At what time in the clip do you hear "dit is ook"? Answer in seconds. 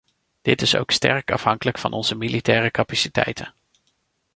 0.41-0.91